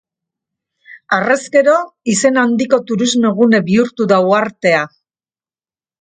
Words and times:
Harrezkero, 1.17 1.75
izen 2.15 2.41
handiko 2.45 2.81
turismo-gune 2.93 3.63
bihurtu 3.71 4.11
da 4.13 4.23
uhartea. 4.31 4.85